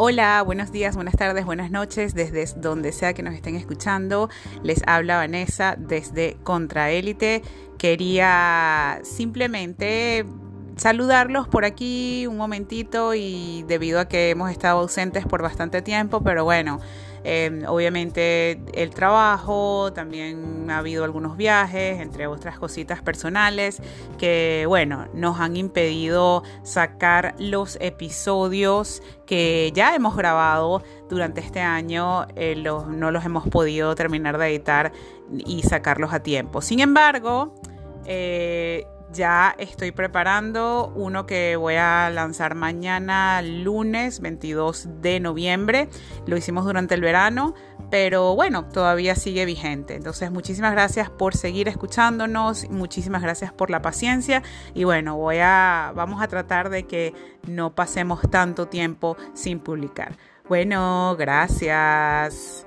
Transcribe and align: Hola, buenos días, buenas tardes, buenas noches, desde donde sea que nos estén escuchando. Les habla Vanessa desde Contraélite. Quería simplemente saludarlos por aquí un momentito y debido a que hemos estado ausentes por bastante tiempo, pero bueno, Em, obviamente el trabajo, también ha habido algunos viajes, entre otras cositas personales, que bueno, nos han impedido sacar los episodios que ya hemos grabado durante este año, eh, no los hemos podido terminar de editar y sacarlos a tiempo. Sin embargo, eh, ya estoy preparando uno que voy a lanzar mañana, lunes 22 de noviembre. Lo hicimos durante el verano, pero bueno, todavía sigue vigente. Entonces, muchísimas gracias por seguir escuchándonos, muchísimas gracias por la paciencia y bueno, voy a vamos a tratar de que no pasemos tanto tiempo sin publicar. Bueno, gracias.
Hola, 0.00 0.42
buenos 0.42 0.70
días, 0.70 0.94
buenas 0.94 1.16
tardes, 1.16 1.44
buenas 1.44 1.72
noches, 1.72 2.14
desde 2.14 2.46
donde 2.60 2.92
sea 2.92 3.14
que 3.14 3.24
nos 3.24 3.34
estén 3.34 3.56
escuchando. 3.56 4.30
Les 4.62 4.80
habla 4.86 5.16
Vanessa 5.16 5.74
desde 5.76 6.36
Contraélite. 6.44 7.42
Quería 7.78 9.00
simplemente 9.02 10.24
saludarlos 10.78 11.48
por 11.48 11.64
aquí 11.64 12.26
un 12.26 12.36
momentito 12.36 13.14
y 13.14 13.64
debido 13.68 14.00
a 14.00 14.06
que 14.06 14.30
hemos 14.30 14.50
estado 14.50 14.80
ausentes 14.80 15.26
por 15.26 15.42
bastante 15.42 15.82
tiempo, 15.82 16.22
pero 16.22 16.44
bueno, 16.44 16.80
Em, 17.24 17.64
obviamente 17.66 18.60
el 18.72 18.90
trabajo, 18.90 19.92
también 19.92 20.70
ha 20.70 20.78
habido 20.78 21.04
algunos 21.04 21.36
viajes, 21.36 22.00
entre 22.00 22.26
otras 22.26 22.58
cositas 22.58 23.02
personales, 23.02 23.82
que 24.18 24.64
bueno, 24.66 25.08
nos 25.14 25.40
han 25.40 25.56
impedido 25.56 26.42
sacar 26.62 27.34
los 27.38 27.76
episodios 27.80 29.02
que 29.26 29.72
ya 29.74 29.94
hemos 29.94 30.16
grabado 30.16 30.82
durante 31.08 31.40
este 31.40 31.60
año, 31.60 32.26
eh, 32.36 32.54
no 32.56 33.10
los 33.10 33.24
hemos 33.24 33.48
podido 33.48 33.94
terminar 33.94 34.38
de 34.38 34.46
editar 34.48 34.92
y 35.30 35.62
sacarlos 35.62 36.12
a 36.12 36.20
tiempo. 36.20 36.62
Sin 36.62 36.80
embargo, 36.80 37.54
eh, 38.06 38.86
ya 39.12 39.54
estoy 39.58 39.92
preparando 39.92 40.92
uno 40.94 41.26
que 41.26 41.56
voy 41.56 41.74
a 41.74 42.10
lanzar 42.10 42.54
mañana, 42.54 43.42
lunes 43.42 44.20
22 44.20 44.88
de 45.00 45.20
noviembre. 45.20 45.88
Lo 46.26 46.36
hicimos 46.36 46.64
durante 46.64 46.94
el 46.94 47.00
verano, 47.00 47.54
pero 47.90 48.34
bueno, 48.34 48.66
todavía 48.66 49.14
sigue 49.14 49.44
vigente. 49.44 49.94
Entonces, 49.94 50.30
muchísimas 50.30 50.72
gracias 50.72 51.10
por 51.10 51.34
seguir 51.34 51.68
escuchándonos, 51.68 52.68
muchísimas 52.70 53.22
gracias 53.22 53.52
por 53.52 53.70
la 53.70 53.82
paciencia 53.82 54.42
y 54.74 54.84
bueno, 54.84 55.16
voy 55.16 55.38
a 55.40 55.92
vamos 55.94 56.22
a 56.22 56.28
tratar 56.28 56.70
de 56.70 56.84
que 56.84 57.14
no 57.46 57.74
pasemos 57.74 58.20
tanto 58.30 58.68
tiempo 58.68 59.16
sin 59.34 59.60
publicar. 59.60 60.16
Bueno, 60.48 61.14
gracias. 61.18 62.66